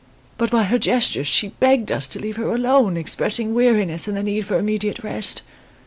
But 0.39 0.49
by 0.49 0.63
her 0.63 0.79
gestures 0.79 1.27
she 1.27 1.49
begged 1.49 1.91
us 1.91 2.07
to 2.07 2.19
leave 2.19 2.37
her 2.37 2.47
alone, 2.49 2.97
expressing 2.97 3.53
weariness 3.53 4.07
and 4.07 4.17
the 4.17 4.23
need 4.23 4.47
for 4.47 4.57
immediate 4.57 5.03
rest. 5.03 5.43